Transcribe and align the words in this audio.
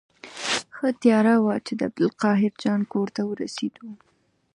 ښه 0.75 0.87
تیاره 1.01 1.35
وه 1.43 1.55
چې 1.65 1.73
د 1.75 1.81
عبدالقاهر 1.89 2.53
جان 2.63 2.81
کور 2.91 3.07
ته 3.15 3.21
ورسېدو. 3.29 3.87